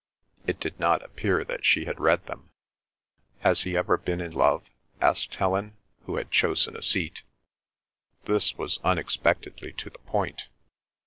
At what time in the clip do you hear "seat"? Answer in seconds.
6.81-7.21